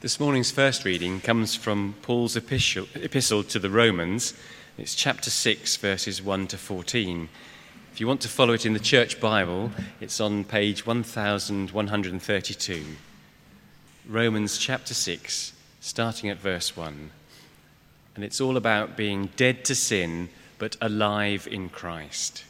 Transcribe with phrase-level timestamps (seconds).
[0.00, 2.86] This morning's first reading comes from Paul's epistle,
[3.42, 4.32] to the Romans.
[4.76, 7.28] It's chapter 6, verses 1 to 14.
[7.92, 12.84] If you want to follow it in the church Bible, it's on page 1132.
[14.08, 17.10] Romans chapter 6, starting at verse 1.
[18.14, 20.28] And it's all about being dead to sin,
[20.58, 22.44] but alive in Christ.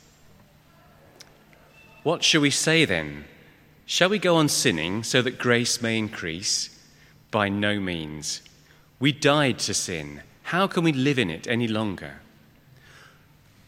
[2.02, 3.24] What shall we say then?
[3.86, 6.74] Shall we go on sinning so that grace may increase?
[7.30, 8.42] By no means.
[9.00, 10.22] We died to sin.
[10.44, 12.20] How can we live in it any longer?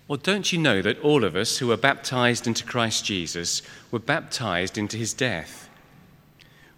[0.09, 4.01] Well, don't you know that all of us who were baptized into Christ Jesus were
[4.01, 5.69] baptized into his death?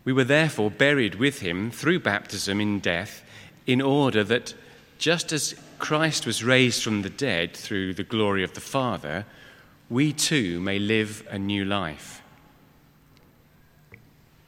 [0.04, 3.22] We were therefore buried with him through baptism in death,
[3.66, 4.54] in order that
[4.98, 9.24] just as Christ was raised from the dead through the glory of the Father,
[9.88, 12.21] we too may live a new life.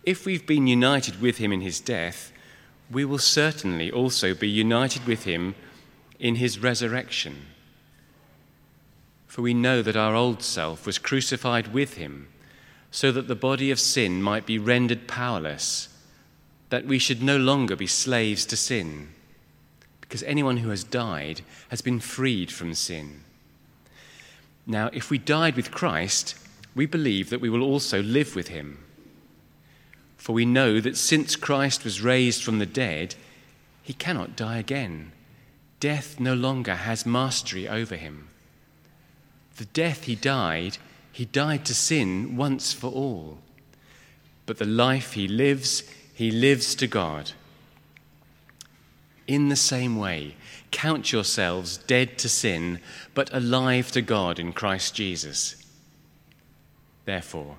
[0.07, 2.31] If we've been united with him in his death,
[2.91, 5.55] we will certainly also be united with him
[6.19, 7.47] in his resurrection.
[9.27, 12.29] For we know that our old self was crucified with him,
[12.91, 15.89] so that the body of sin might be rendered powerless,
[16.69, 19.09] that we should no longer be slaves to sin,
[20.03, 23.23] because anyone who has died has been freed from sin.
[24.67, 26.37] Now, if we died with Christ,
[26.75, 28.84] we believe that we will also live with him.
[30.25, 33.15] For we know that since Christ was raised from the dead,
[33.83, 35.13] he cannot die again.
[35.81, 38.29] Death no longer has mastery over him.
[39.59, 40.79] The death he died,
[41.13, 43.37] he died to sin once for all.
[44.47, 45.83] But the life he lives,
[46.15, 47.33] he lives to God.
[49.27, 50.37] In the same way,
[50.71, 52.81] count yourselves dead to sin,
[53.13, 55.63] but alive to God in Christ Jesus.
[57.05, 57.59] Therefore,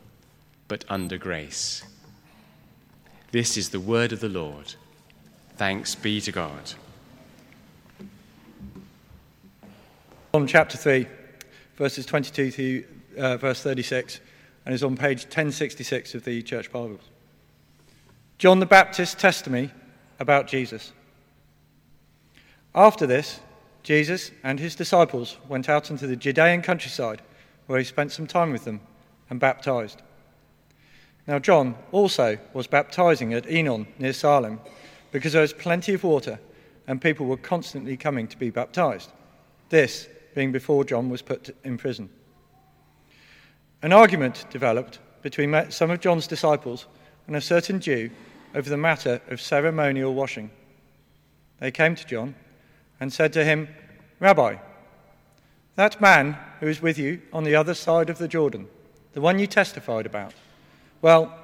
[0.71, 1.83] but under grace.
[3.33, 4.73] This is the word of the Lord.
[5.57, 6.75] Thanks be to God.
[10.33, 11.07] John chapter 3,
[11.75, 12.83] verses 22 to
[13.17, 14.21] uh, verse 36,
[14.65, 17.03] and is on page 1066 of the Church Bibles.
[18.37, 19.71] John the Baptist testimony
[20.21, 20.93] about Jesus.
[22.73, 23.41] After this,
[23.83, 27.21] Jesus and his disciples went out into the Judean countryside,
[27.67, 28.79] where he spent some time with them
[29.29, 30.01] and baptized.
[31.27, 34.59] Now, John also was baptizing at Aenon near Salim
[35.11, 36.39] because there was plenty of water
[36.87, 39.11] and people were constantly coming to be baptized.
[39.69, 42.09] This being before John was put in prison.
[43.81, 46.87] An argument developed between some of John's disciples
[47.27, 48.09] and a certain Jew
[48.55, 50.51] over the matter of ceremonial washing.
[51.59, 52.35] They came to John
[52.99, 53.67] and said to him,
[54.19, 54.57] Rabbi,
[55.75, 58.67] that man who is with you on the other side of the Jordan,
[59.13, 60.33] the one you testified about,
[61.01, 61.37] well,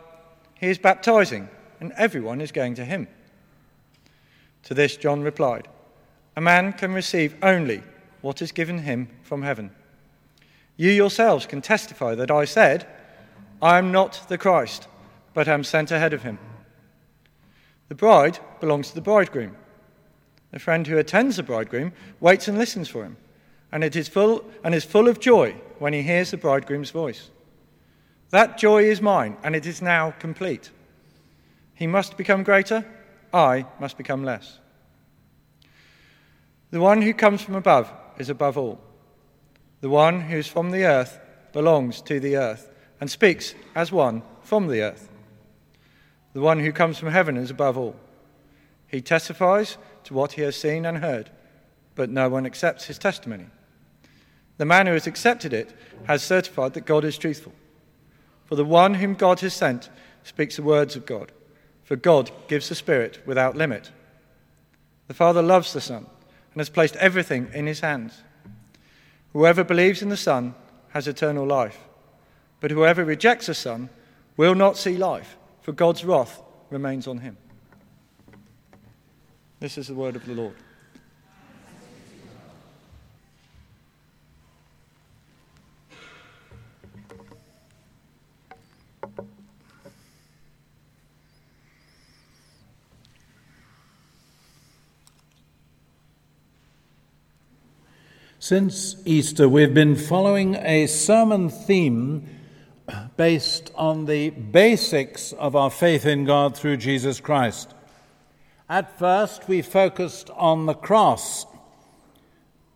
[0.56, 3.08] he is baptizing, and everyone is going to him.
[4.64, 5.68] To this, John replied,
[6.36, 7.84] A man can receive only
[8.22, 9.72] what is given him from heaven.
[10.76, 12.88] You yourselves can testify that I said,
[13.62, 14.88] I am not the Christ,
[15.34, 16.38] but am sent ahead of him.
[17.90, 19.56] The bride belongs to the bridegroom.
[20.52, 23.18] The friend who attends the bridegroom waits and listens for him,
[23.72, 27.30] and it is full and is full of joy when he hears the bridegroom's voice.
[28.30, 30.70] That joy is mine, and it is now complete.
[31.74, 32.86] He must become greater,
[33.34, 34.60] I must become less.
[36.72, 38.80] The one who comes from above is above all.
[39.82, 41.20] The one who is from the earth
[41.54, 45.10] belongs to the earth and speaks as one from the earth.
[46.34, 47.96] The one who comes from heaven is above all.
[48.88, 51.30] He testifies to what he has seen and heard,
[51.96, 53.48] but no one accepts his testimony.
[54.58, 55.74] The man who has accepted it
[56.06, 57.54] has certified that God is truthful.
[58.48, 59.90] For the one whom God has sent
[60.24, 61.32] speaks the words of God,
[61.84, 63.92] for God gives the Spirit without limit.
[65.08, 66.06] The Father loves the Son
[66.54, 68.24] and has placed everything in his hands.
[69.34, 70.56] Whoever believes in the Son
[70.90, 71.78] has eternal life,
[72.60, 73.90] but whoever rejects the Son
[74.38, 77.38] will not see life, for God's wrath remains on him.
[79.60, 80.56] This is the word of the Lord.
[98.48, 102.30] Since Easter, we've been following a sermon theme
[103.18, 107.74] based on the basics of our faith in God through Jesus Christ.
[108.70, 111.46] At first, we focused on the cross.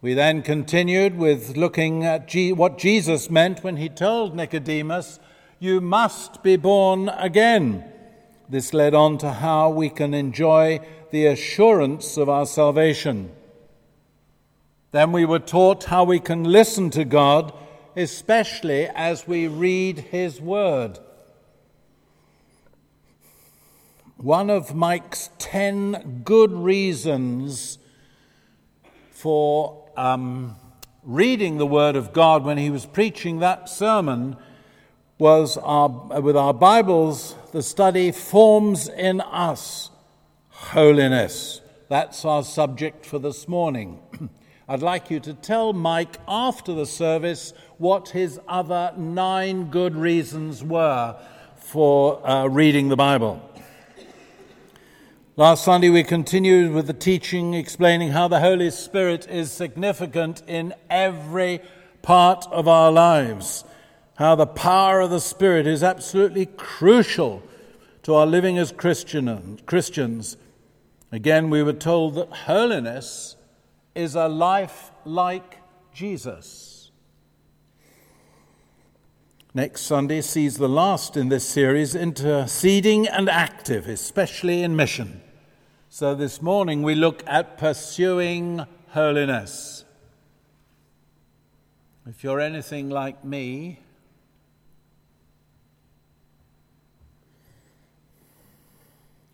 [0.02, 5.22] We then continued with looking at what Jesus meant when he told Nicodemus,
[5.58, 7.86] You must be born again.
[8.50, 10.82] This led on to how we can enjoy
[11.12, 13.32] the assurance of our salvation.
[14.92, 17.54] Then we were taught how we can listen to God,
[17.96, 21.00] especially as we read His Word.
[24.18, 27.78] One of Mike's 10 good reasons
[29.12, 30.58] for um,
[31.04, 34.36] reading the Word of God when he was preaching that sermon
[35.18, 35.88] was our,
[36.22, 39.90] with our Bibles, the study forms in us
[40.50, 41.62] holiness.
[41.88, 44.00] That's our subject for this morning.
[44.72, 50.64] I'd like you to tell Mike after the service what his other nine good reasons
[50.64, 51.18] were
[51.58, 53.42] for uh, reading the Bible.
[55.36, 60.74] Last Sunday, we continued with the teaching explaining how the Holy Spirit is significant in
[60.90, 61.60] every
[62.02, 63.66] part of our lives,
[64.16, 67.44] how the power of the Spirit is absolutely crucial
[68.04, 70.38] to our living as Christian, Christians.
[71.12, 73.36] Again, we were told that holiness
[73.96, 75.58] is a life like
[75.94, 76.92] Jesus.
[79.54, 85.22] Next Sunday sees the last in this series interceding and active, especially in mission.
[85.90, 89.84] So this morning we look at pursuing holiness.
[92.08, 93.80] If you're anything like me,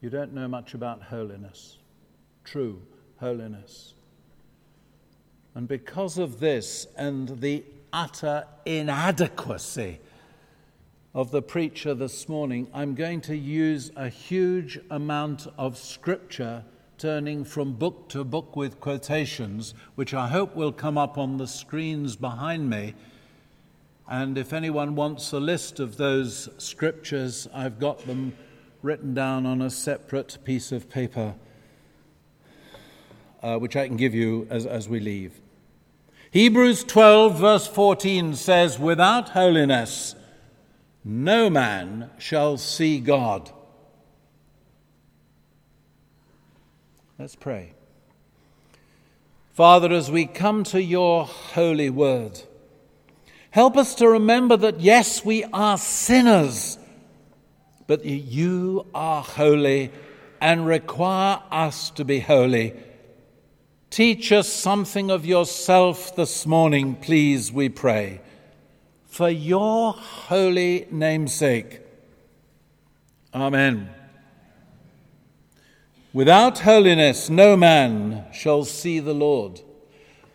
[0.01, 1.77] you don't know much about holiness,
[2.43, 2.81] true
[3.19, 3.93] holiness.
[5.57, 9.97] And because of this and the utter inadequacy
[11.15, 16.63] of the preacher this morning, I'm going to use a huge amount of scripture
[16.99, 21.47] turning from book to book with quotations, which I hope will come up on the
[21.47, 22.93] screens behind me.
[24.07, 28.37] And if anyone wants a list of those scriptures, I've got them
[28.83, 31.33] written down on a separate piece of paper,
[33.41, 35.41] uh, which I can give you as, as we leave.
[36.37, 40.13] Hebrews 12, verse 14 says, Without holiness,
[41.03, 43.49] no man shall see God.
[47.17, 47.73] Let's pray.
[49.53, 52.39] Father, as we come to your holy word,
[53.49, 56.77] help us to remember that yes, we are sinners,
[57.87, 59.91] but you are holy
[60.39, 62.75] and require us to be holy.
[63.89, 68.21] Teach us something of yourself this morning, please, we pray,
[69.05, 71.79] for your holy namesake.
[73.33, 73.89] Amen.
[76.11, 79.61] Without holiness, no man shall see the Lord.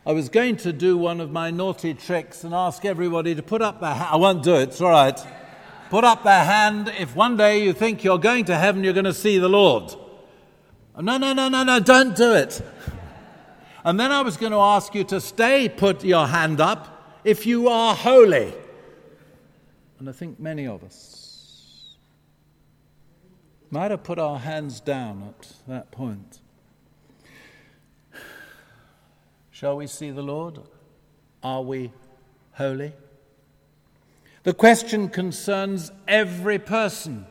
[0.07, 3.61] I was going to do one of my naughty tricks and ask everybody to put
[3.61, 4.09] up their hand.
[4.13, 5.21] I won't do it, it's all right.
[5.91, 9.05] Put up their hand if one day you think you're going to heaven, you're going
[9.05, 9.95] to see the Lord.
[10.99, 12.63] No, no, no, no, no, don't do it.
[13.85, 17.47] And then I was going to ask you to stay, put your hand up if
[17.47, 18.55] you are holy.
[19.99, 21.97] And I think many of us
[23.71, 26.41] might have put our hands down at that point.
[29.51, 30.59] Shall we see the Lord?
[31.43, 31.93] Are we
[32.53, 32.93] holy?
[34.43, 37.27] The question concerns every person.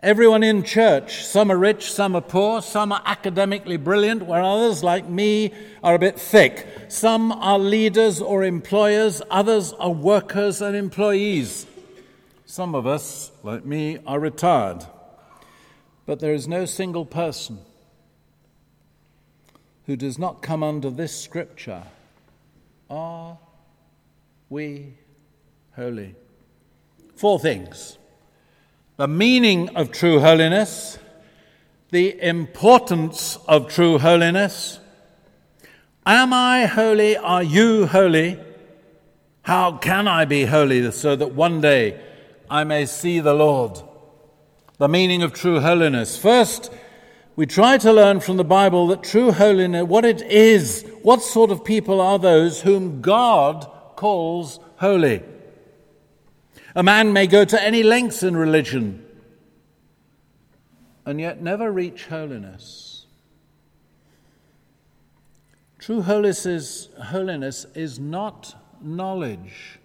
[0.00, 4.84] Everyone in church, some are rich, some are poor, some are academically brilliant, where others,
[4.84, 5.52] like me,
[5.82, 6.68] are a bit thick.
[6.86, 11.66] Some are leaders or employers, others are workers and employees.
[12.46, 14.86] Some of us, like me, are retired.
[16.06, 17.58] But there is no single person
[19.86, 21.82] who does not come under this scripture.
[22.88, 23.36] Are
[24.48, 24.94] we
[25.74, 26.14] holy?
[27.16, 27.98] Four things
[28.98, 30.98] the meaning of true holiness,
[31.90, 34.80] the importance of true holiness.
[36.04, 37.16] Am I holy?
[37.16, 38.40] Are you holy?
[39.42, 42.00] How can I be holy so that one day
[42.50, 43.80] I may see the Lord?
[44.78, 46.18] The meaning of true holiness.
[46.18, 46.72] First,
[47.36, 51.52] we try to learn from the Bible that true holiness, what it is, what sort
[51.52, 53.64] of people are those whom God
[53.94, 55.22] calls holy.
[56.74, 59.04] A man may go to any lengths in religion
[61.06, 63.06] and yet never reach holiness.
[65.78, 69.78] True holiness is, holiness is not knowledge.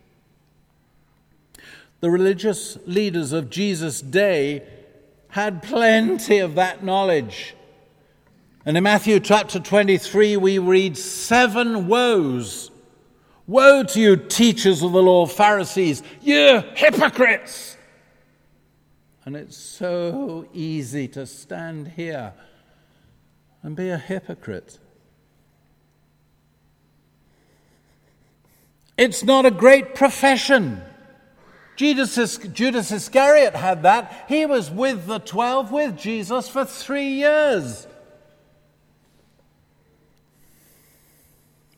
[2.02, 4.64] The religious leaders of Jesus' day
[5.30, 7.56] had plenty of that knowledge.
[8.66, 12.70] And in Matthew chapter 23, we read seven woes.
[13.46, 17.78] Woe to you, teachers of the law, Pharisees, you hypocrites!
[19.26, 22.34] And it's so easy to stand here
[23.62, 24.80] and be a hypocrite.
[28.98, 30.82] It's not a great profession.
[31.76, 34.26] Judas, Judas Iscariot had that.
[34.28, 37.88] He was with the twelve, with Jesus for three years.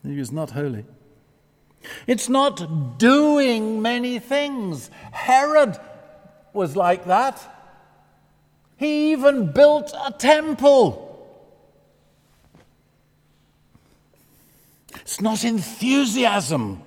[0.04, 0.86] He was not holy.
[2.08, 4.90] It's not doing many things.
[5.12, 5.78] Herod
[6.54, 7.42] was like that.
[8.78, 11.02] He even built a temple.
[15.02, 16.82] It's not enthusiasm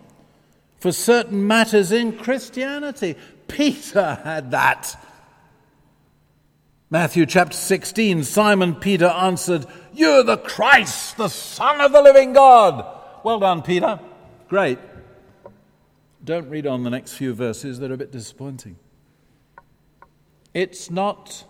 [0.79, 3.17] for certain matters in Christianity.
[3.47, 4.97] Peter had that.
[6.91, 12.85] Matthew chapter 16 Simon Peter answered, You're the Christ, the Son of the living God.
[13.25, 14.01] Well done, Peter.
[14.49, 14.79] Great.
[16.25, 18.77] Don't read on the next few verses, they're a bit disappointing.
[20.55, 21.45] It's not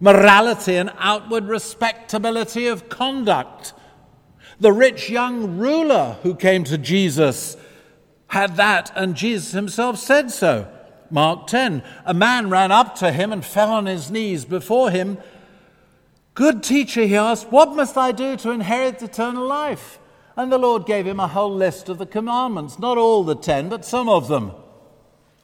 [0.00, 3.74] morality and outward respectability of conduct.
[4.58, 7.56] The rich young ruler who came to Jesus
[8.28, 10.66] had that, and Jesus himself said so.
[11.10, 11.82] Mark 10.
[12.06, 15.18] A man ran up to him and fell on his knees before him.
[16.32, 19.98] Good teacher, he asked, what must I do to inherit eternal life?
[20.36, 23.68] And the Lord gave him a whole list of the commandments, not all the ten,
[23.68, 24.52] but some of them.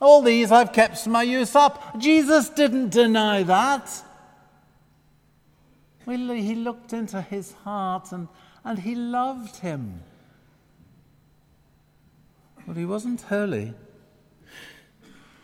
[0.00, 1.98] All these I've kept from my youth up.
[1.98, 4.02] Jesus didn't deny that.
[6.06, 8.26] Well, he looked into his heart and,
[8.64, 10.00] and he loved him.
[12.66, 13.74] But he wasn't holy.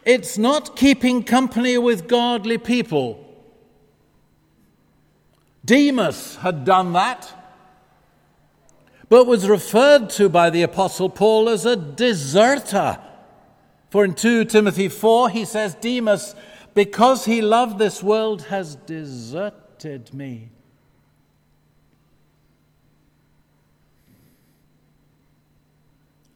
[0.05, 3.23] It's not keeping company with godly people.
[5.65, 7.36] Demas had done that,
[9.09, 12.99] but was referred to by the Apostle Paul as a deserter.
[13.91, 16.35] For in 2 Timothy 4, he says, Demas,
[16.75, 20.51] because he loved this world, has deserted me.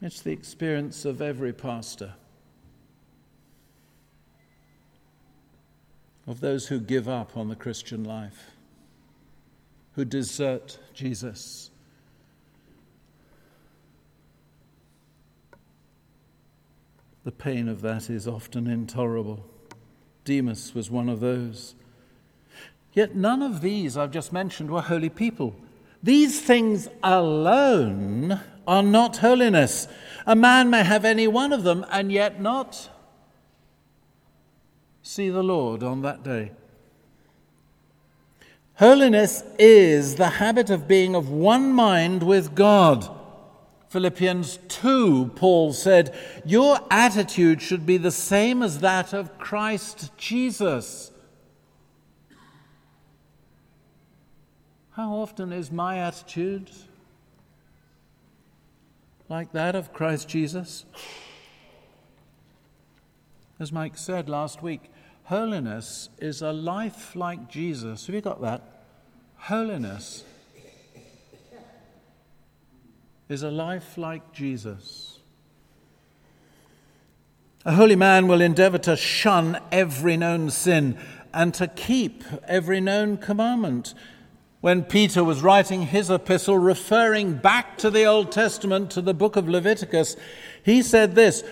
[0.02, 2.14] It's the experience of every pastor,
[6.26, 8.52] of those who give up on the Christian life,
[9.92, 11.69] who desert Jesus.
[17.24, 19.44] The pain of that is often intolerable.
[20.24, 21.74] Demas was one of those.
[22.92, 25.54] Yet none of these I've just mentioned were holy people.
[26.02, 29.86] These things alone are not holiness.
[30.26, 32.88] A man may have any one of them and yet not
[35.02, 36.52] see the Lord on that day.
[38.74, 43.19] Holiness is the habit of being of one mind with God.
[43.90, 51.10] Philippians 2, Paul said, Your attitude should be the same as that of Christ Jesus.
[54.92, 56.70] How often is my attitude
[59.28, 60.84] like that of Christ Jesus?
[63.58, 64.82] As Mike said last week,
[65.24, 68.06] holiness is a life like Jesus.
[68.06, 68.62] Have you got that?
[69.36, 70.22] Holiness
[73.30, 75.18] is a life like Jesus.
[77.64, 80.98] A holy man will endeavor to shun every known sin
[81.32, 83.94] and to keep every known commandment
[84.60, 89.36] when Peter was writing his epistle, referring back to the Old Testament, to the book
[89.36, 90.16] of Leviticus,
[90.62, 91.42] he said this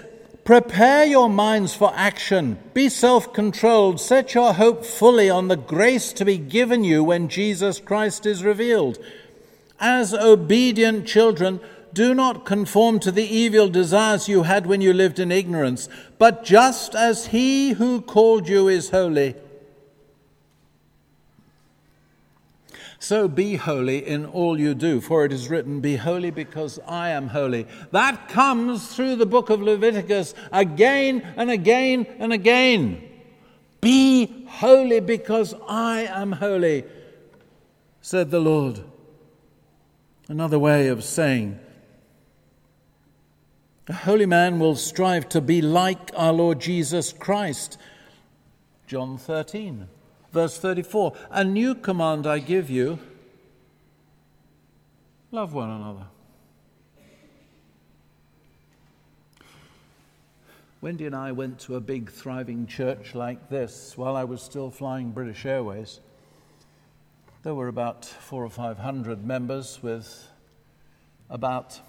[0.45, 2.59] Prepare your minds for action.
[2.75, 3.99] Be self controlled.
[4.01, 8.45] Set your hope fully on the grace to be given you when Jesus Christ is
[8.45, 8.99] revealed.
[9.81, 11.61] As obedient children,
[11.93, 16.45] do not conform to the evil desires you had when you lived in ignorance, but
[16.45, 19.35] just as he who called you is holy
[23.01, 27.11] So be holy in all you do, for it is written, Be holy because I
[27.11, 27.67] am holy.
[27.93, 33.03] That comes through the book of Leviticus again and again and again.
[33.81, 36.85] Be holy because I am holy,
[38.03, 38.83] said the Lord.
[40.29, 41.59] Another way of saying,
[43.89, 47.79] a holy man will strive to be like our Lord Jesus Christ.
[48.87, 49.89] John 13,
[50.31, 51.15] verse 34.
[51.31, 52.99] A new command I give you
[55.31, 56.05] love one another.
[60.83, 64.71] Wendy and I went to a big, thriving church like this while I was still
[64.71, 66.01] flying British Airways.
[67.45, 70.29] There were about four or five hundred members with
[71.31, 71.81] about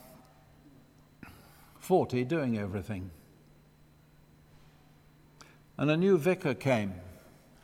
[1.79, 3.09] 40 doing everything.
[5.75, 6.93] And a new vicar came.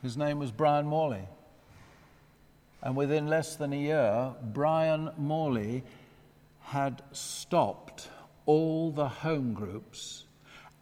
[0.02, 1.28] His name was Brian Morley.
[2.82, 5.84] And within less than a year, Brian Morley
[6.62, 8.08] had stopped
[8.46, 10.24] all the home groups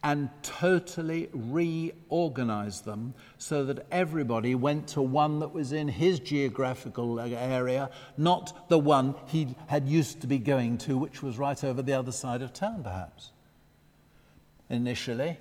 [0.05, 7.19] and totally reorganized them so that everybody went to one that was in his geographical
[7.19, 11.81] area, not the one he had used to be going to, which was right over
[11.81, 13.31] the other side of town, perhaps.
[14.69, 15.39] Initially,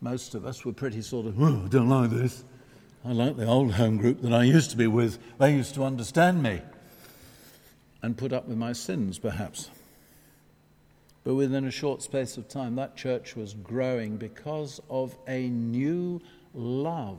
[0.00, 2.42] most of us were pretty sort of, oh, I don't like this.
[3.04, 5.18] I like the old home group that I used to be with.
[5.38, 6.62] They used to understand me
[8.00, 9.68] and put up with my sins, perhaps.
[11.24, 16.20] But within a short space of time, that church was growing because of a new
[16.52, 17.18] love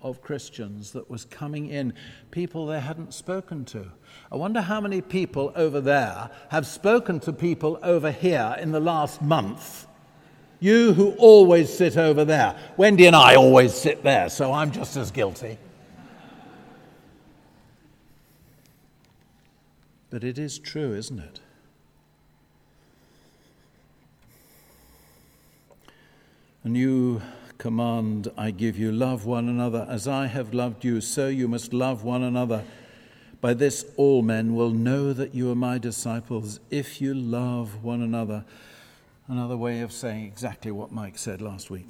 [0.00, 1.92] of Christians that was coming in,
[2.30, 3.90] people they hadn't spoken to.
[4.32, 8.80] I wonder how many people over there have spoken to people over here in the
[8.80, 9.86] last month.
[10.60, 12.58] You who always sit over there.
[12.78, 15.58] Wendy and I always sit there, so I'm just as guilty.
[20.08, 21.40] But it is true, isn't it?
[26.64, 27.20] A new
[27.58, 31.74] command I give you love one another as I have loved you, so you must
[31.74, 32.64] love one another.
[33.42, 38.00] By this, all men will know that you are my disciples if you love one
[38.00, 38.46] another.
[39.28, 41.88] Another way of saying exactly what Mike said last week.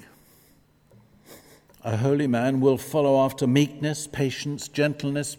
[1.85, 5.37] A holy man will follow after meekness, patience, gentleness,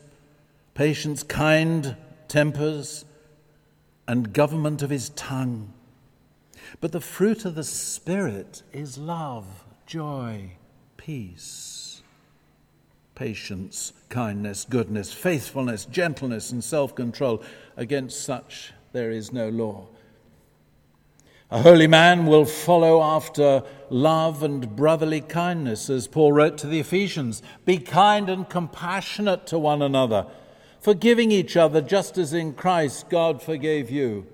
[0.73, 1.95] patience, kind
[2.27, 3.05] tempers,
[4.09, 5.75] and government of his tongue.
[6.81, 10.53] But the fruit of the Spirit is love, joy,
[10.97, 12.03] peace,
[13.15, 17.43] patience, kindness, goodness, faithfulness, gentleness, and self control.
[17.77, 19.89] Against such there is no law.
[21.51, 26.81] A holy man will follow after love and brotherly kindness, as Paul wrote to the
[26.81, 27.41] Ephesians.
[27.65, 30.27] Be kind and compassionate to one another,
[30.81, 34.27] forgiving each other just as in Christ God forgave you.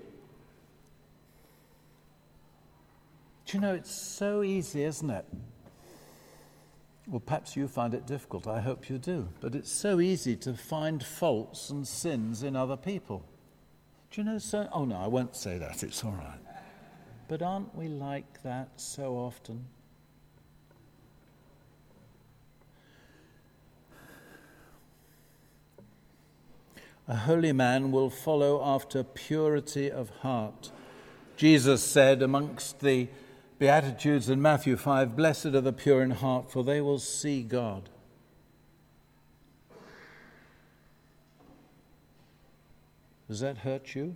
[3.45, 5.25] Do you know, it's so easy, isn't it?
[7.07, 8.47] Well, perhaps you find it difficult.
[8.47, 9.27] I hope you do.
[9.41, 13.25] But it's so easy to find faults and sins in other people.
[14.11, 14.69] Do you know so?
[14.71, 15.83] Oh, no, I won't say that.
[15.83, 16.39] It's all right.
[17.27, 19.65] But aren't we like that so often?
[27.05, 30.71] A holy man will follow after purity of heart.
[31.35, 33.09] Jesus said amongst the
[33.59, 37.89] Beatitudes in Matthew 5 Blessed are the pure in heart, for they will see God.
[43.27, 44.15] Does that hurt you?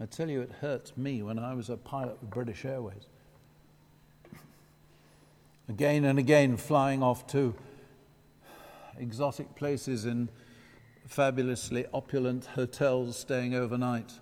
[0.00, 3.06] I tell you, it hurt me when I was a pilot with British Airways.
[5.68, 7.54] Again and again, flying off to
[8.96, 10.28] exotic places in
[11.06, 14.12] fabulously opulent hotels, staying overnight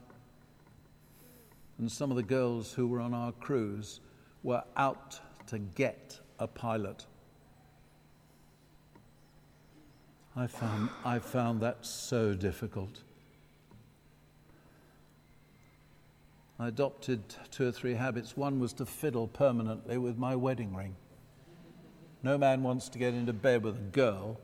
[1.78, 4.00] and some of the girls who were on our cruise
[4.42, 7.06] were out to get a pilot.
[10.34, 13.02] I found, I found that so difficult.
[16.58, 18.36] I adopted two or three habits.
[18.36, 20.96] One was to fiddle permanently with my wedding ring.
[22.22, 24.40] No man wants to get into bed with a girl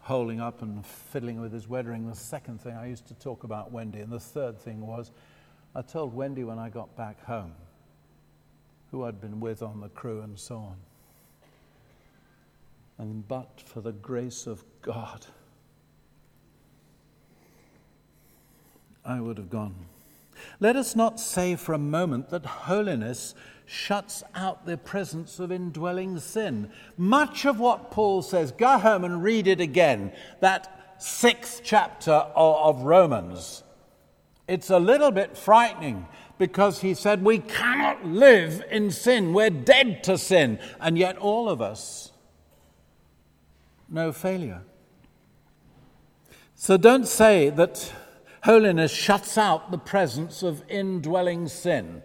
[0.00, 2.08] holding up and fiddling with his wedding ring.
[2.08, 5.10] The second thing I used to talk about Wendy, and the third thing was
[5.76, 7.52] I told Wendy when I got back home
[8.90, 10.76] who I'd been with on the crew and so on.
[12.96, 15.26] And but for the grace of God,
[19.04, 19.74] I would have gone.
[20.60, 23.34] Let us not say for a moment that holiness
[23.66, 26.70] shuts out the presence of indwelling sin.
[26.96, 30.10] Much of what Paul says, go home and read it again,
[30.40, 33.62] that sixth chapter of Romans
[34.48, 36.06] it's a little bit frightening
[36.38, 39.32] because he said we cannot live in sin.
[39.32, 40.58] We're dead to sin.
[40.80, 42.12] And yet, all of us
[43.88, 44.62] know failure.
[46.54, 47.92] So don't say that
[48.44, 52.02] holiness shuts out the presence of indwelling sin.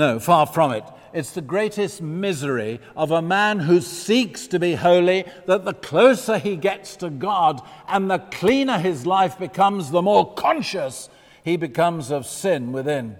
[0.00, 0.84] No, far from it.
[1.12, 6.38] It's the greatest misery of a man who seeks to be holy that the closer
[6.38, 11.10] he gets to God and the cleaner his life becomes, the more conscious
[11.44, 13.18] he becomes of sin within.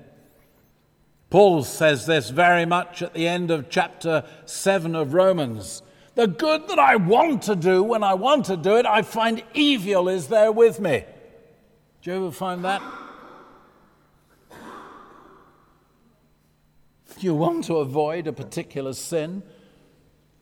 [1.28, 5.82] Paul says this very much at the end of chapter 7 of Romans.
[6.14, 9.42] The good that I want to do, when I want to do it, I find
[9.52, 11.04] evil is there with me.
[12.00, 12.80] Do you ever find that?
[17.22, 19.42] You want to avoid a particular sin,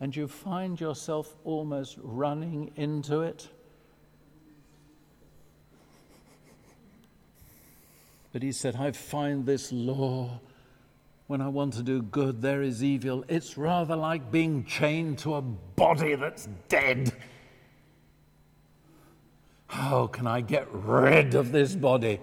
[0.00, 3.48] and you find yourself almost running into it.
[8.32, 10.40] But he said, I find this law
[11.26, 13.24] when I want to do good, there is evil.
[13.28, 17.12] It's rather like being chained to a body that's dead.
[19.66, 22.20] How can I get rid of this body?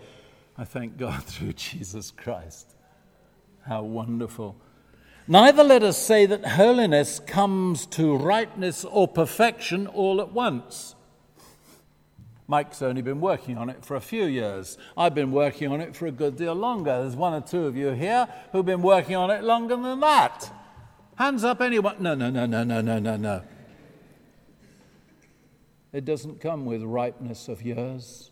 [0.58, 2.75] I thank God through Jesus Christ.
[3.66, 4.56] How wonderful.
[5.28, 10.96] Neither let us say that holiness comes to rightness or perfection all at once.
[12.48, 14.78] Mike's only been working on it for a few years.
[14.96, 17.02] I've been working on it for a good deal longer.
[17.02, 20.52] There's one or two of you here who've been working on it longer than that.
[21.16, 21.96] Hands up, anyone?
[22.00, 23.42] No, no, no, no, no, no, no, no.
[25.92, 28.30] It doesn't come with ripeness of years.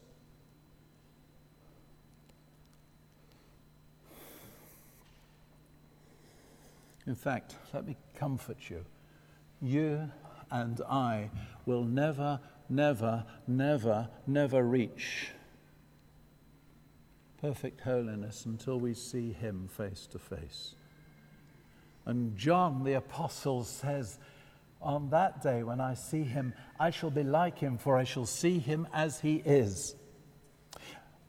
[7.06, 8.86] In fact, let me comfort you.
[9.62, 10.12] You
[10.52, 11.30] and I
[11.66, 12.40] will never
[12.70, 15.30] never, never, never reach
[17.42, 20.76] perfect holiness until we see Him face to face.
[22.06, 24.18] And John the Apostle says,
[24.82, 28.26] On that day when I see Him, I shall be like Him, for I shall
[28.26, 29.96] see Him as He is.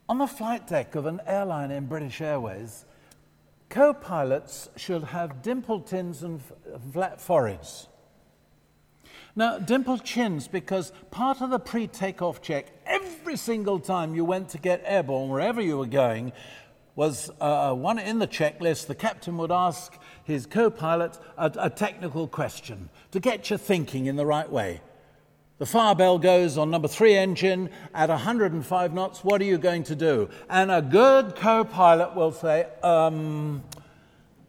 [0.07, 2.85] On the flight deck of an airline in British Airways,
[3.75, 6.41] co pilots should have dimpled chins and
[6.93, 7.89] flat foreheads.
[9.35, 14.47] Now, dimpled chins, because part of the pre takeoff check, every single time you went
[14.49, 16.31] to get airborne, wherever you were going,
[16.95, 18.87] was uh, one in the checklist.
[18.87, 24.05] The captain would ask his co pilot a, a technical question to get you thinking
[24.05, 24.79] in the right way.
[25.57, 29.23] The fire bell goes on number three engine at 105 knots.
[29.23, 30.29] What are you going to do?
[30.49, 33.63] And a good co pilot will say, um,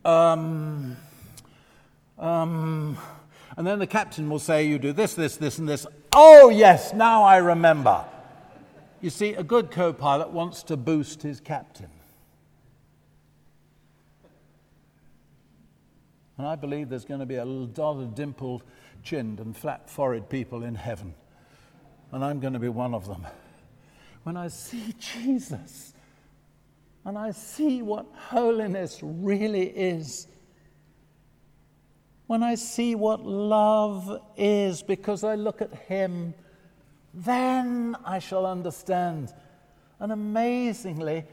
[0.04, 0.96] um,
[2.18, 2.98] um,
[3.56, 5.86] and then the captain will say, You do this, this, this, and this.
[6.12, 8.04] Oh, yes, now I remember.
[9.00, 11.90] You see, a good co pilot wants to boost his captain.
[16.38, 18.64] And I believe there's going to be a lot of dimpled
[19.06, 21.14] chinned and flat forehead people in heaven.
[22.10, 23.24] And I'm going to be one of them.
[24.24, 25.94] When I see Jesus
[27.04, 30.26] and I see what holiness really is,
[32.26, 36.34] when I see what love is because I look at Him,
[37.14, 39.32] then I shall understand.
[40.00, 41.24] And amazingly,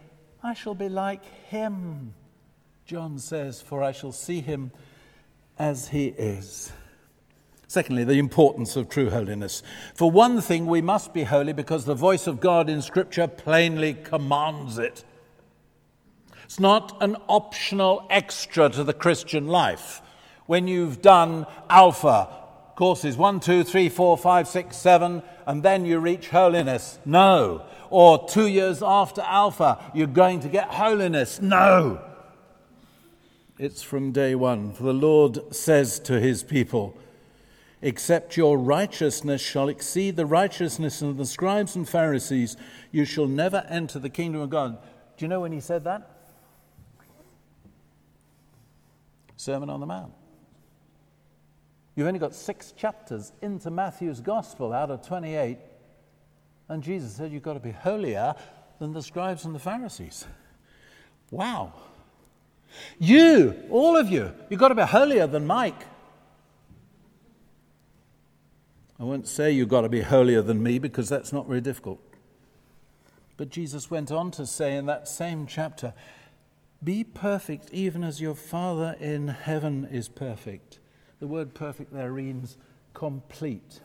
[0.44, 2.14] I shall be like Him,
[2.86, 4.72] John says, for I shall see Him
[5.58, 6.72] as He is.
[7.74, 9.64] Secondly, the importance of true holiness.
[9.96, 13.96] For one thing, we must be holy because the voice of God in Scripture plainly
[13.96, 15.04] commands it.
[16.44, 20.04] It's not an optional extra to the Christian life
[20.46, 22.28] when you've done alpha
[22.76, 27.00] courses one, two, three, four, five, six, seven, and then you reach holiness.
[27.06, 27.66] No.
[27.90, 31.42] Or two years after alpha, you're going to get holiness.
[31.42, 32.04] No.
[33.58, 34.74] It's from day one.
[34.74, 36.96] For the Lord says to his people,
[37.86, 42.56] Except your righteousness shall exceed the righteousness of the scribes and Pharisees,
[42.93, 44.78] you shall never enter the kingdom of God.
[45.17, 46.10] Do you know when he said that?
[49.36, 50.13] Sermon on the Mount.
[51.98, 55.58] You've only got six chapters into Matthew's gospel out of 28,
[56.69, 58.34] and Jesus said you've got to be holier
[58.80, 60.26] than the scribes and the Pharisees.
[61.32, 61.74] Wow.
[62.98, 65.86] You, all of you, you've got to be holier than Mike.
[68.99, 71.99] I won't say you've got to be holier than me because that's not very difficult.
[73.38, 75.93] But Jesus went on to say in that same chapter,
[76.84, 80.79] Be perfect even as your Father in heaven is perfect.
[81.19, 82.58] The word perfect there means
[82.93, 83.79] complete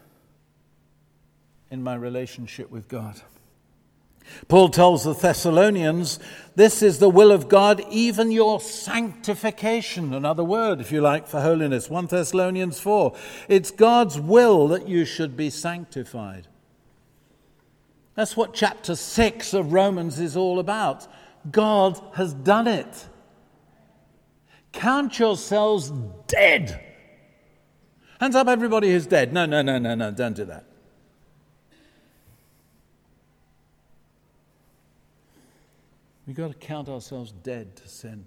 [1.71, 3.23] in my relationship with God.
[4.49, 6.19] Paul tells the Thessalonians,
[6.57, 10.13] This is the will of God, even your sanctification.
[10.15, 11.91] Another word, if you like, for holiness.
[11.91, 13.15] 1 Thessalonians 4.
[13.49, 16.49] It's God's will that you should be sanctified.
[18.15, 21.07] That's what chapter 6 of Romans is all about.
[21.51, 23.07] God has done it.
[24.73, 25.93] Count yourselves
[26.27, 26.85] dead
[28.21, 29.33] Hands up, everybody who's dead.
[29.33, 30.65] No, no, no, no, no, don't do that.
[36.29, 38.27] We've got to count ourselves dead to sin.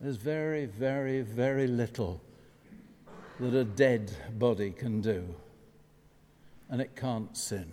[0.00, 2.22] There's very, very, very little
[3.40, 5.34] that a dead body can do,
[6.70, 7.72] and it can't sin.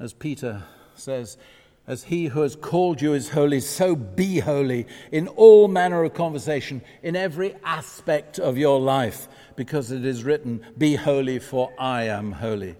[0.00, 0.64] As Peter
[0.96, 1.38] says,
[1.86, 6.14] as he who has called you is holy, so be holy in all manner of
[6.14, 12.08] conversation, in every aspect of your life, because it is written, Be holy, for I
[12.08, 12.74] am holy.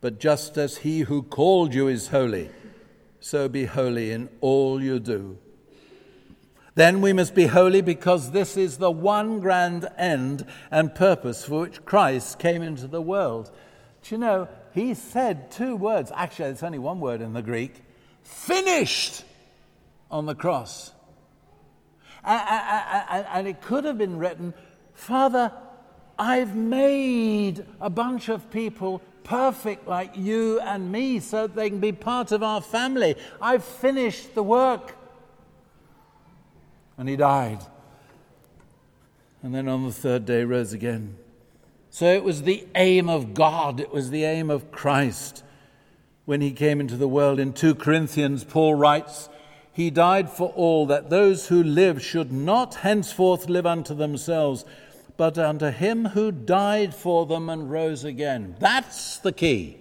[0.00, 2.50] But just as he who called you is holy,
[3.20, 5.38] so be holy in all you do.
[6.74, 11.60] Then we must be holy because this is the one grand end and purpose for
[11.60, 13.50] which Christ came into the world.
[14.02, 16.12] Do you know, he said two words.
[16.14, 17.82] Actually, it's only one word in the Greek
[18.22, 19.24] finished
[20.10, 20.92] on the cross.
[22.22, 24.52] And it could have been written,
[24.92, 25.52] Father,
[26.18, 31.92] I've made a bunch of people perfect like you and me so they can be
[31.92, 33.16] part of our family.
[33.42, 34.94] I've finished the work.
[36.96, 37.58] And he died.
[39.42, 41.16] And then on the third day rose again.
[41.90, 45.42] So it was the aim of God, it was the aim of Christ
[46.24, 47.40] when he came into the world.
[47.40, 49.28] In 2 Corinthians, Paul writes,
[49.72, 54.64] He died for all, that those who live should not henceforth live unto themselves,
[55.16, 58.56] but unto him who died for them and rose again.
[58.58, 59.78] That's the key.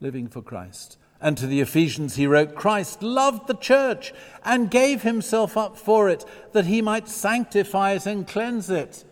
[0.00, 0.98] Living for Christ.
[1.20, 4.12] And to the Ephesians he wrote, Christ loved the church
[4.44, 9.04] and gave himself up for it, that he might sanctify it and cleanse it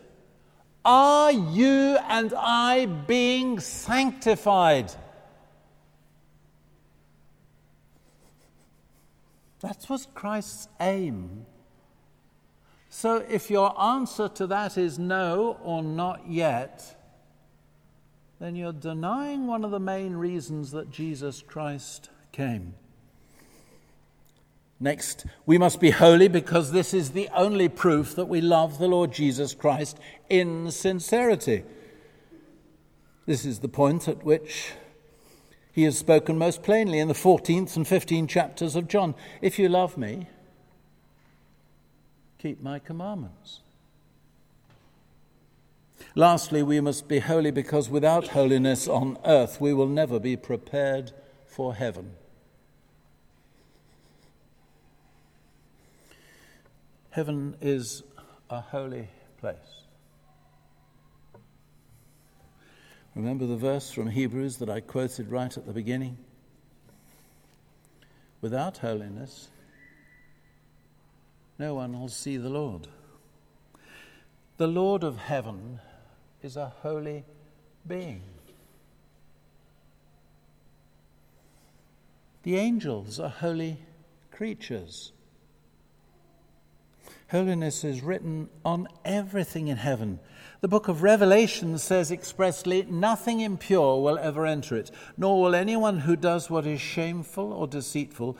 [0.83, 4.91] are you and I being sanctified?
[9.59, 11.45] That was Christ's aim.
[12.93, 16.97] So if your answer to that is no or not yet,
[18.37, 22.73] then you're denying one of the main reasons that Jesus Christ came.
[24.77, 28.89] Next, we must be holy because this is the only proof that we love the
[28.89, 29.97] Lord Jesus Christ
[30.29, 31.63] in sincerity.
[33.25, 34.73] This is the point at which
[35.71, 39.15] he has spoken most plainly in the 14th and 15th chapters of John.
[39.41, 40.27] If you love me,
[42.41, 43.59] keep my commandments.
[46.15, 51.11] Lastly, we must be holy because without holiness on earth, we will never be prepared
[51.45, 52.13] for heaven.
[57.11, 58.03] Heaven is
[58.49, 59.83] a holy place.
[63.13, 66.17] Remember the verse from Hebrews that I quoted right at the beginning?
[68.41, 69.49] Without holiness,
[71.61, 72.87] no one will see the Lord.
[74.57, 75.79] The Lord of heaven
[76.41, 77.23] is a holy
[77.87, 78.23] being.
[82.41, 83.77] The angels are holy
[84.31, 85.11] creatures.
[87.29, 90.19] Holiness is written on everything in heaven.
[90.61, 95.99] The book of Revelation says expressly, Nothing impure will ever enter it, nor will anyone
[95.99, 98.35] who does what is shameful or deceitful,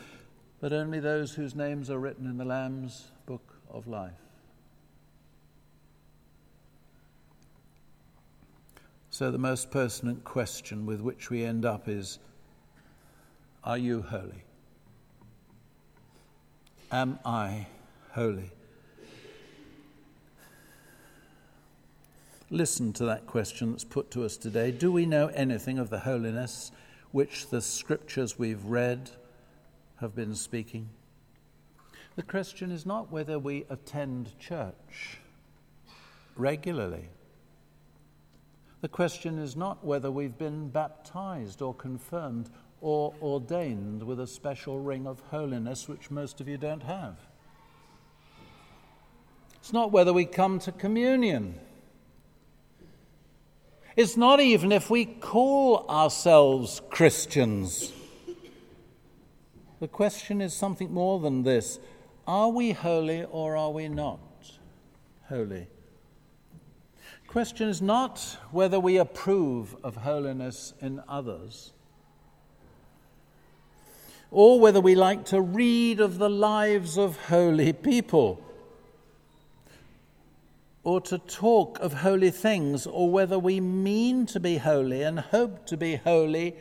[0.62, 4.14] but only those whose names are written in the Lamb's book of life.
[9.10, 12.20] So, the most pertinent question with which we end up is
[13.64, 14.44] Are you holy?
[16.92, 17.68] Am I
[18.12, 18.52] holy?
[22.52, 24.72] listen to that question that's put to us today.
[24.72, 26.72] Do we know anything of the holiness
[27.12, 29.10] which the scriptures we've read
[30.02, 30.90] have been speaking?
[32.16, 35.20] The question is not whether we attend church
[36.36, 37.10] regularly.
[38.82, 42.50] The question is not whether we've been baptized or confirmed
[42.82, 47.16] or ordained with a special ring of holiness, which most of you don't have.
[49.56, 51.60] It's not whether we come to communion
[53.96, 57.92] it's not even if we call ourselves Christians.
[59.82, 61.80] The question is something more than this
[62.28, 64.20] Are we holy or are we not
[65.28, 65.68] holy?
[67.24, 71.74] The question is not whether we approve of holiness in others
[74.30, 78.46] or whether we like to read of the lives of holy people
[80.84, 85.66] or to talk of holy things, or whether we mean to be holy and hope
[85.68, 86.56] to be holy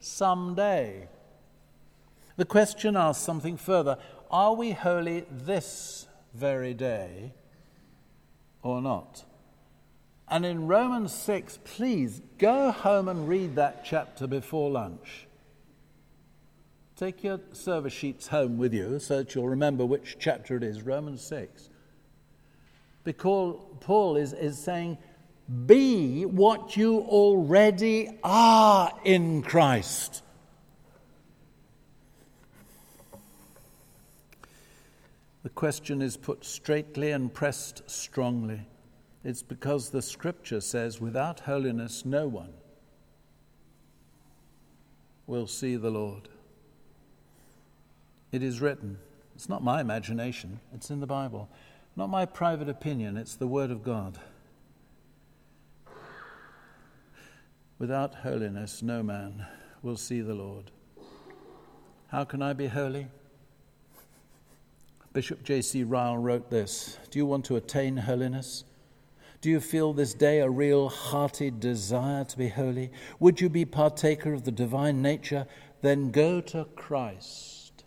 [0.00, 1.08] someday.
[2.36, 3.98] The question asks something further
[4.30, 7.32] Are we holy this very day
[8.62, 9.24] or not?
[10.28, 15.26] And in Romans 6, please go home and read that chapter before lunch.
[16.96, 20.82] Take your service sheets home with you so that you'll remember which chapter it is
[20.82, 21.68] Romans 6.
[23.04, 24.98] Because Paul is, is saying,
[25.66, 30.22] Be what you already are in Christ.
[35.46, 38.66] The question is put straightly and pressed strongly.
[39.22, 42.52] It's because the scripture says, without holiness, no one
[45.28, 46.28] will see the Lord.
[48.32, 48.98] It is written.
[49.36, 51.48] It's not my imagination, it's in the Bible.
[51.94, 54.18] Not my private opinion, it's the Word of God.
[57.78, 59.46] Without holiness, no man
[59.80, 60.72] will see the Lord.
[62.08, 63.06] How can I be holy?
[65.16, 65.82] Bishop J.C.
[65.82, 68.64] Ryle wrote this Do you want to attain holiness?
[69.40, 72.90] Do you feel this day a real hearty desire to be holy?
[73.18, 75.46] Would you be partaker of the divine nature?
[75.80, 77.84] Then go to Christ.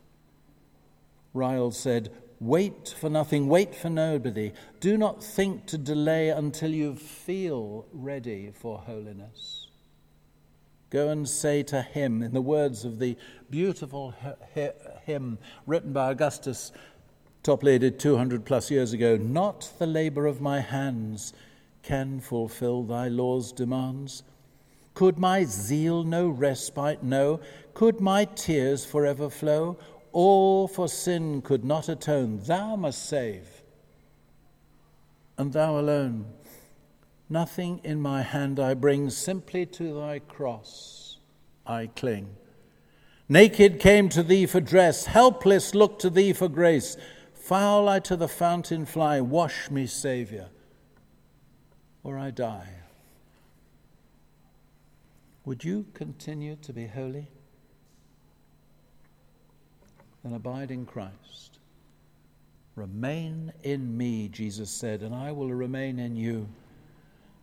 [1.32, 4.52] Ryle said, Wait for nothing, wait for nobody.
[4.80, 9.68] Do not think to delay until you feel ready for holiness.
[10.90, 13.16] Go and say to him, in the words of the
[13.52, 14.16] beautiful
[15.06, 15.38] hymn
[15.68, 16.72] written by Augustus
[17.44, 21.34] Toplady 200 plus years ago, not the labor of my hands
[21.84, 24.24] can fulfill thy law's demands.
[24.94, 27.40] Could my zeal no respite know?
[27.74, 29.78] Could my tears forever flow?
[30.12, 32.42] All for sin could not atone.
[32.46, 33.48] Thou must save,
[35.38, 36.26] and thou alone.
[37.30, 41.20] Nothing in my hand I bring, simply to thy cross
[41.66, 42.36] I cling.
[43.30, 46.98] Naked came to thee for dress, helpless look to thee for grace.
[47.50, 50.50] Foul I to the fountain fly, wash me, Saviour,
[52.04, 52.70] or I die.
[55.46, 57.26] Would you continue to be holy?
[60.24, 61.58] Then abide in Christ.
[62.76, 66.48] Remain in me, Jesus said, and I will remain in you.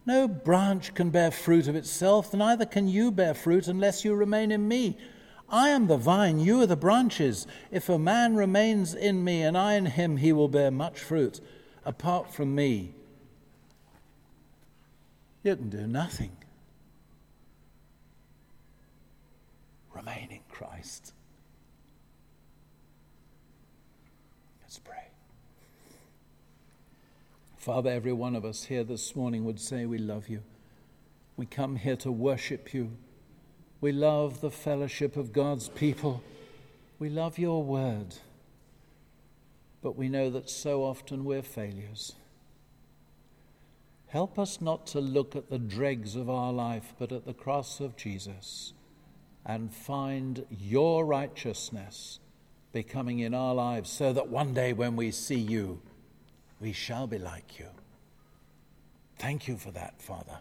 [0.06, 4.52] No branch can bear fruit of itself, neither can you bear fruit unless you remain
[4.52, 4.98] in me.
[5.48, 7.46] I am the vine, you are the branches.
[7.70, 11.40] If a man remains in me and I in him, he will bear much fruit.
[11.84, 12.94] Apart from me,
[15.44, 16.36] you can do nothing.
[19.94, 21.12] Remain in Christ.
[24.62, 25.06] Let's pray.
[27.56, 30.42] Father, every one of us here this morning would say, We love you.
[31.36, 32.96] We come here to worship you.
[33.86, 36.20] We love the fellowship of God's people.
[36.98, 38.16] We love your word.
[39.80, 42.16] But we know that so often we're failures.
[44.08, 47.78] Help us not to look at the dregs of our life, but at the cross
[47.78, 48.72] of Jesus
[49.44, 52.18] and find your righteousness
[52.72, 55.80] becoming in our lives so that one day when we see you,
[56.60, 57.68] we shall be like you.
[59.20, 60.38] Thank you for that, Father.